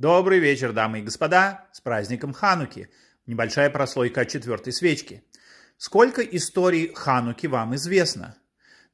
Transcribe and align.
Добрый 0.00 0.38
вечер, 0.38 0.72
дамы 0.72 1.00
и 1.00 1.02
господа, 1.02 1.66
с 1.72 1.82
праздником 1.82 2.32
Хануки. 2.32 2.88
Небольшая 3.26 3.68
прослойка 3.68 4.22
от 4.22 4.28
четвертой 4.28 4.72
свечки. 4.72 5.22
Сколько 5.76 6.22
историй 6.22 6.90
Хануки 6.94 7.46
вам 7.46 7.74
известно? 7.74 8.34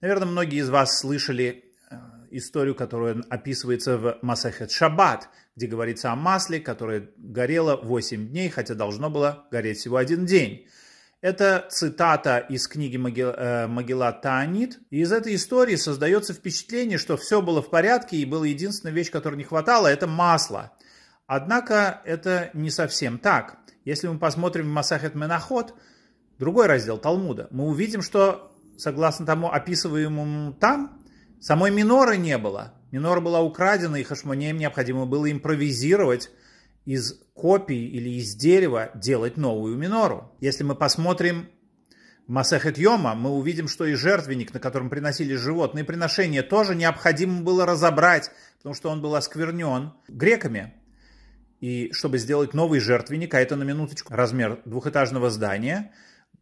Наверное, 0.01 0.27
многие 0.27 0.59
из 0.59 0.69
вас 0.69 0.99
слышали 0.99 1.71
э, 1.91 1.97
историю, 2.33 2.75
которая 2.75 3.23
описывается 3.31 3.99
в 3.99 4.19
Масахет 4.23 4.73
Шаббат, 4.73 5.29
где 5.55 5.69
говорится 5.69 6.11
о 6.11 6.17
масле, 6.17 6.59
которое 6.59 7.11
горело 7.17 7.77
8 7.77 8.29
дней, 8.29 8.49
хотя 8.49 8.75
должно 8.75 9.09
было 9.09 9.47
гореть 9.53 9.79
всего 9.79 9.99
один 9.99 10.27
день. 10.27 10.67
Это 11.21 11.69
цитата 11.71 12.39
из 12.39 12.67
книги 12.67 12.97
э, 12.97 13.69
Магилат 13.69 14.23
Таанит. 14.23 14.81
И 14.91 15.03
из 15.03 15.13
этой 15.13 15.37
истории 15.37 15.77
создается 15.77 16.35
впечатление, 16.35 16.99
что 16.99 17.17
все 17.17 17.41
было 17.41 17.63
в 17.63 17.71
порядке, 17.71 18.17
и 18.17 18.25
была 18.25 18.49
единственная 18.49 18.93
вещь, 18.93 19.13
которой 19.13 19.37
не 19.37 19.45
хватало, 19.45 19.87
это 19.87 20.09
масло. 20.09 20.73
Однако 21.27 22.01
это 22.05 22.51
не 22.55 22.71
совсем 22.71 23.19
так. 23.19 23.59
Если 23.85 24.09
мы 24.09 24.19
посмотрим 24.19 24.67
в 24.67 24.73
Масахет 24.73 25.15
Менахот, 25.15 25.75
другой 26.39 26.67
раздел 26.67 26.99
Талмуда, 26.99 27.49
мы 27.51 27.65
увидим, 27.65 28.03
что, 28.03 28.53
согласно 28.77 29.27
тому 29.27 29.51
описываемому 29.51 30.53
там, 30.55 31.03
самой 31.41 31.71
миноры 31.71 32.17
не 32.17 32.39
было. 32.39 32.75
Минора 32.93 33.21
была 33.21 33.41
украдена, 33.41 33.97
и 33.97 34.05
Хашмонеям 34.05 34.57
необходимо 34.57 35.07
было 35.07 35.31
импровизировать 35.31 36.31
из 36.85 37.21
копий 37.35 37.89
или 37.89 38.11
из 38.11 38.35
дерева 38.37 38.91
делать 38.95 39.37
новую 39.37 39.77
минору. 39.77 40.33
Если 40.41 40.63
мы 40.63 40.77
посмотрим 40.77 41.49
Масехет 42.29 42.79
Йома, 42.79 43.15
мы 43.15 43.31
увидим, 43.31 43.69
что 43.69 43.85
и 43.85 43.95
жертвенник, 43.95 44.55
на 44.55 44.61
котором 44.61 44.91
приносили 44.91 45.35
животные 45.35 45.85
приношения, 45.85 46.43
тоже 46.43 46.75
необходимо 46.75 47.43
было 47.43 47.67
разобрать, 47.67 48.31
потому 48.59 48.75
что 48.75 48.91
он 48.91 49.03
был 49.03 49.15
осквернен 49.15 49.93
греками. 50.09 50.75
И 51.61 51.91
чтобы 51.93 52.19
сделать 52.19 52.55
новый 52.55 52.81
жертвенник, 52.81 53.35
а 53.35 53.41
это 53.41 53.57
на 53.57 53.63
минуточку 53.63 54.13
размер 54.13 54.61
двухэтажного 54.65 55.31
здания, 55.31 55.93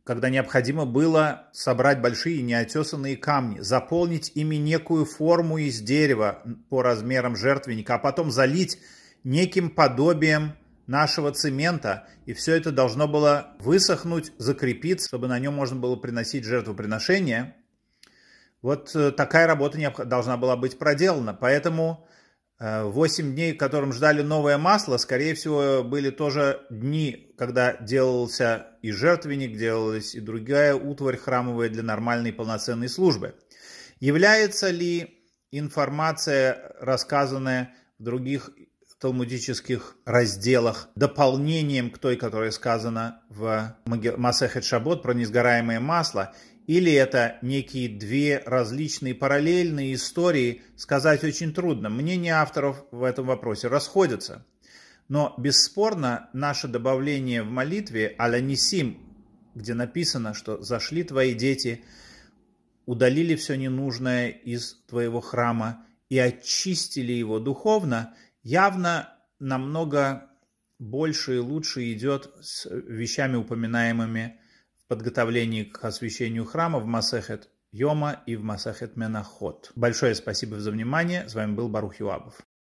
когда 0.03 0.29
необходимо 0.29 0.85
было 0.85 1.49
собрать 1.53 2.01
большие 2.01 2.43
неотесанные 2.43 3.17
камни, 3.17 3.61
заполнить 3.61 4.33
ими 4.35 4.57
некую 4.57 5.07
форму 5.07 5.59
из 5.59 5.81
дерева 5.81 6.43
по 6.69 6.83
размерам 6.83 7.37
жертвенника, 7.37 7.95
а 7.95 7.99
потом 7.99 8.31
залить 8.31 8.79
неким 9.23 9.71
подобием 9.71 10.55
нашего 10.87 11.33
цемента, 11.33 12.07
и 12.27 12.35
все 12.35 12.55
это 12.55 12.71
должно 12.71 13.09
было 13.09 13.55
высохнуть, 13.59 14.33
закрепиться, 14.37 15.09
чтобы 15.09 15.29
на 15.29 15.39
нем 15.39 15.55
можно 15.55 15.77
было 15.77 15.97
приносить 15.97 16.45
жертвоприношение. 16.45 17.55
Вот 18.61 18.95
э, 18.95 19.11
такая 19.11 19.47
работа 19.47 19.79
должна 20.07 20.37
была 20.37 20.57
быть 20.57 20.79
проделана. 20.79 21.35
Поэтому 21.35 22.07
8 22.65 23.27
э, 23.27 23.35
дней, 23.35 23.53
которым 23.55 23.93
ждали 23.93 24.23
новое 24.23 24.57
масло, 24.57 24.97
скорее 24.97 25.35
всего, 25.35 25.85
были 25.85 26.11
тоже 26.11 26.63
дни, 26.71 27.35
когда 27.37 27.77
делался 27.77 28.69
и 28.81 28.91
жертвенник, 28.91 29.57
делалась 29.57 30.15
и 30.15 30.21
другая 30.21 30.75
утварь 30.75 31.17
храмовая 31.17 31.69
для 31.69 31.83
нормальной 31.83 32.33
полноценной 32.33 32.89
службы. 32.89 33.35
Является 34.01 34.71
ли 34.71 35.21
информация, 35.51 36.75
рассказанная 36.81 37.75
в 37.99 38.03
других 38.03 38.51
талмудических 39.05 39.99
разделах 40.07 40.89
дополнением 40.95 41.91
к 41.91 41.99
той, 41.99 42.17
которая 42.17 42.51
сказана 42.51 43.21
в 43.29 43.77
Масехет 43.85 44.65
Шабот 44.65 45.03
про 45.03 45.13
несгораемое 45.13 45.79
масло, 45.79 46.35
или 46.67 46.93
это 46.93 47.39
некие 47.43 47.89
две 47.89 48.43
различные 48.45 49.15
параллельные 49.15 49.95
истории, 49.95 50.63
сказать 50.77 51.23
очень 51.23 51.53
трудно. 51.53 51.91
Мнения 51.91 52.35
авторов 52.35 52.85
в 52.91 53.03
этом 53.03 53.27
вопросе 53.27 53.69
расходятся. 53.69 54.47
Но 55.09 55.35
бесспорно 55.37 56.31
наше 56.33 56.67
добавление 56.67 57.43
в 57.43 57.51
молитве 57.51 58.15
«Аланисим», 58.19 58.99
где 59.55 59.75
написано, 59.75 60.33
что 60.33 60.63
«зашли 60.63 61.05
твои 61.05 61.35
дети», 61.35 61.85
удалили 62.87 63.35
все 63.35 63.57
ненужное 63.57 64.29
из 64.29 64.83
твоего 64.89 65.21
храма 65.21 65.87
и 66.09 66.19
очистили 66.19 67.13
его 67.13 67.39
духовно, 67.39 68.15
явно 68.43 69.11
намного 69.39 70.31
больше 70.79 71.37
и 71.37 71.39
лучше 71.39 71.93
идет 71.93 72.31
с 72.41 72.67
вещами, 72.71 73.37
упоминаемыми 73.37 74.39
подготовлении 74.89 75.65
к 75.65 75.85
освящению 75.85 76.45
храма 76.45 76.79
в 76.79 76.87
Масехет 76.87 77.49
Йома 77.73 78.23
и 78.27 78.37
в 78.37 78.45
Масахет 78.45 78.97
Менахот. 78.97 79.73
Большое 79.75 80.15
спасибо 80.15 80.61
за 80.61 80.71
внимание. 80.71 81.29
С 81.29 81.35
вами 81.35 81.55
был 81.55 81.69
Барух 81.69 81.99
Юабов. 81.99 82.47